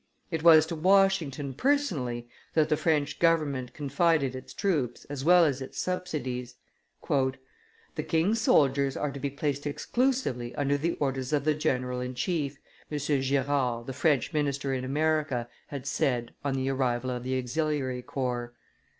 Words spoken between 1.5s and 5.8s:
personally that the French government confided its troops as well as its